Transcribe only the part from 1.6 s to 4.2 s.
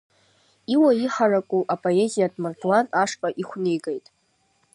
апоезиатә мардуан ашҟа ихәнигеит.